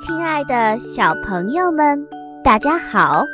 [0.00, 2.06] 亲爱的小朋友们，
[2.42, 3.24] 大家好，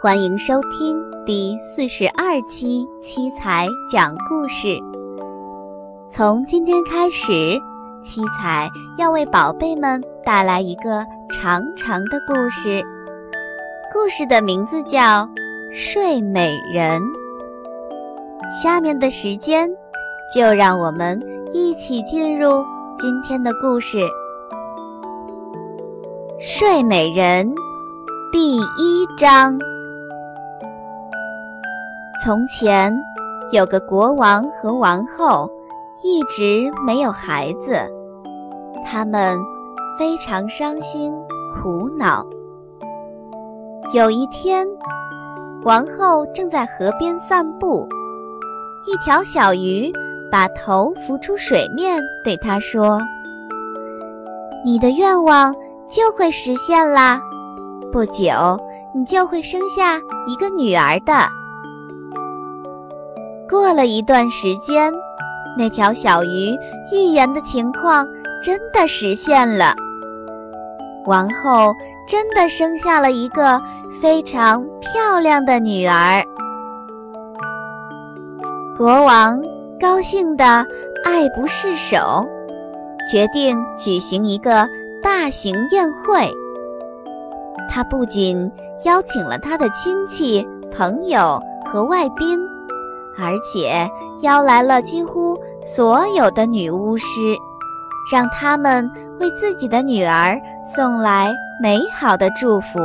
[0.00, 4.78] 欢迎收听第四十二期七彩讲故事。
[6.08, 7.60] 从今天开始，
[8.02, 12.82] 七彩要为宝贝们带来一个长长的故事，
[13.92, 15.24] 故事的名字叫
[15.72, 17.00] 《睡美人》。
[18.62, 19.70] 下面的时间，
[20.34, 21.20] 就让我们
[21.52, 22.64] 一起进入
[22.98, 23.98] 今天的故事。
[26.40, 27.52] 睡美人
[28.32, 29.58] 第一章。
[32.24, 32.92] 从前
[33.52, 35.50] 有个国王和王后，
[36.04, 37.80] 一直没有孩子，
[38.84, 39.38] 他们
[40.00, 41.12] 非常伤心
[41.52, 42.24] 苦恼。
[43.92, 44.66] 有一天，
[45.62, 47.86] 王后正在河边散步，
[48.86, 49.92] 一条小鱼
[50.32, 52.98] 把头浮出水面，对她说
[54.64, 55.54] ：“你的愿望。”
[55.86, 57.20] 就会实现啦！
[57.92, 58.56] 不久，
[58.94, 61.28] 你就会生下一个女儿的。
[63.48, 64.90] 过了一段时间，
[65.58, 66.56] 那条小鱼
[66.92, 68.06] 预言的情况
[68.40, 69.74] 真的实现了。
[71.06, 71.74] 王后
[72.06, 73.60] 真的生下了一个
[74.00, 76.22] 非常漂亮的女儿。
[78.76, 79.42] 国王
[79.80, 80.44] 高兴得
[81.04, 82.26] 爱不释手，
[83.10, 84.68] 决定举行一个。
[85.02, 86.30] 大型宴会，
[87.70, 88.52] 他不仅
[88.84, 92.38] 邀请了他的亲戚、朋友和外宾，
[93.18, 97.34] 而且邀来了几乎所有的女巫师，
[98.12, 102.78] 让他们为自己的女儿送来美好的祝福。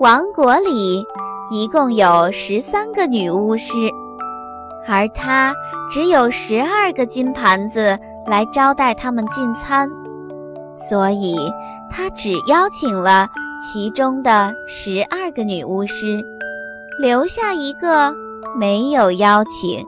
[0.00, 1.04] 王国里
[1.50, 3.74] 一共有十三个女巫师，
[4.88, 5.54] 而他
[5.90, 7.98] 只有十二个金盘子。
[8.24, 9.90] 来招待他们进餐，
[10.76, 11.36] 所以
[11.90, 13.28] 他只邀请了
[13.60, 16.24] 其中的十二个女巫师，
[17.00, 18.14] 留下一个
[18.56, 19.84] 没有邀请。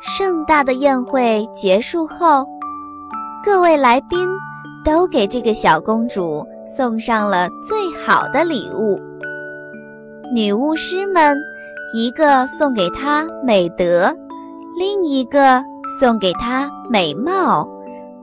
[0.00, 2.46] 盛大的宴会结束后，
[3.44, 4.28] 各位来宾
[4.84, 8.98] 都给这个小公主送上了最好的礼物。
[10.34, 11.36] 女巫师们，
[11.94, 14.14] 一个送给她美德，
[14.78, 15.62] 另一个。
[15.98, 17.66] 送给她美貌，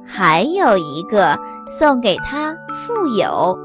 [0.06, 1.36] 还有一个
[1.68, 3.58] 送给她富有。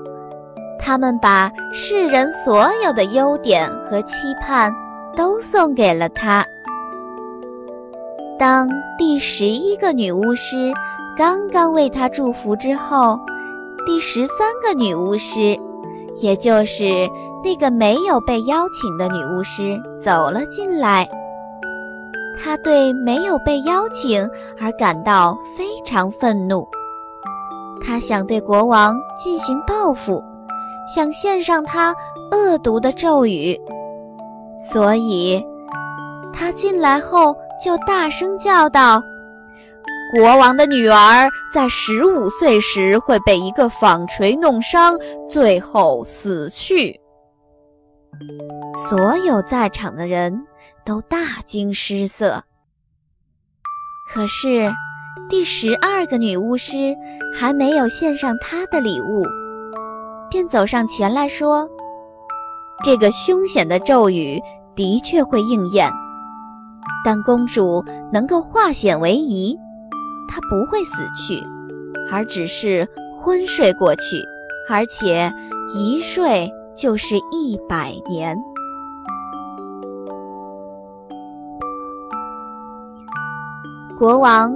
[0.79, 4.75] 他们把世人所有的优点和期盼
[5.15, 6.43] 都送给了她。
[8.43, 10.73] 当第十一个女巫师
[11.17, 13.17] 刚刚为她祝福之后，
[13.87, 15.57] 第十三个女巫师，
[16.21, 17.09] 也就是
[17.45, 21.09] 那个没有被邀请的女巫师，走了进来。
[22.43, 24.29] 他对没有被邀请
[24.61, 26.67] 而感到非常愤怒，
[27.81, 30.21] 他想对国王进行报复，
[30.93, 31.95] 想献上他
[32.33, 33.57] 恶毒的咒语，
[34.59, 35.41] 所以，
[36.35, 39.03] 他进来后就大声叫道
[40.13, 46.99] ：“国王的女儿在十五岁时会被一个纺锤弄伤，最后死去。”
[48.89, 50.47] 所有在场的人。
[50.85, 52.43] 都大惊失色。
[54.13, 54.69] 可是，
[55.31, 56.93] 第十二个女巫师
[57.33, 59.25] 还没有献上她的礼物，
[60.29, 61.69] 便走上前来说
[62.83, 64.43] ：“这个凶险的咒语
[64.75, 65.89] 的确会应验，
[67.05, 69.59] 但公主能够化险为夷，
[70.29, 71.43] 她不会死去，
[72.11, 72.89] 而只是
[73.19, 74.23] 昏睡过去，
[74.71, 75.33] 而且
[75.75, 78.37] 一睡就是一百年。”
[83.99, 84.53] 国王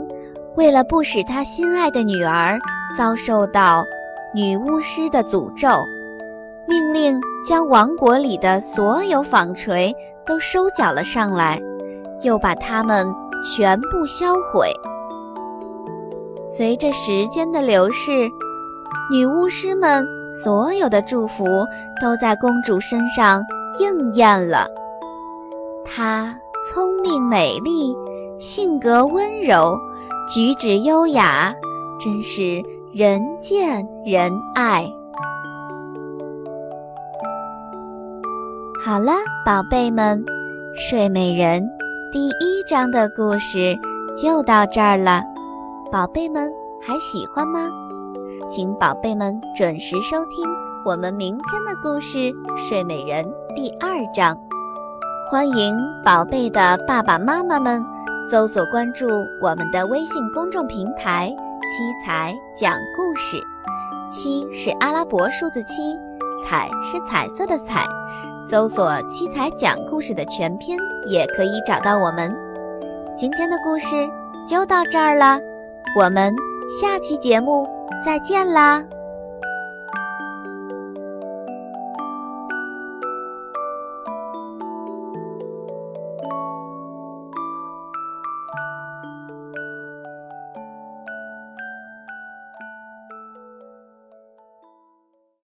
[0.57, 2.59] 为了不使他心爱的女儿
[2.97, 3.85] 遭受到
[4.35, 5.69] 女巫师的诅咒，
[6.67, 11.63] 命令将王国里的所有纺锤都收缴了上来，
[12.25, 13.07] 又把它们
[13.43, 14.73] 全部销毁。
[16.49, 18.29] 随着时间的流逝，
[19.11, 21.45] 女巫师们所有的祝福
[22.01, 23.43] 都在公主身上
[23.81, 24.67] 应验了。
[25.85, 26.37] 她
[26.71, 27.95] 聪明美丽。
[28.39, 29.81] 性格温柔，
[30.29, 31.55] 举止优雅，
[31.99, 34.87] 真是人见人爱。
[38.85, 40.23] 好了，宝贝们，
[40.75, 41.67] 睡美人
[42.17, 43.79] 第一章的故事
[44.17, 45.23] 就到这儿了。
[45.93, 47.69] 宝贝们还喜欢吗？
[48.51, 50.49] 请宝贝们准时收听
[50.87, 52.17] 我们明天的故事
[52.57, 53.23] 《睡美人》
[53.55, 54.35] 第二章。
[55.31, 57.85] 欢迎宝贝的爸爸妈妈们
[58.31, 59.07] 搜索关注
[59.43, 61.29] 我们的微信公众平台
[61.69, 63.37] “七彩讲故事”，
[64.11, 65.95] 七是阿拉伯数字七，
[66.43, 67.85] 彩是彩色的彩。
[68.49, 72.33] 搜索“七彩讲故事”的全拼，也可以找到我们。
[73.17, 74.09] 今天的故事
[74.47, 75.41] 就到这儿了，
[75.99, 76.33] 我们
[76.81, 77.67] 下期节目
[78.05, 78.85] 再见啦！